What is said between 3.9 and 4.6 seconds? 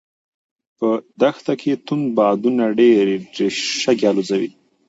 الوځوي.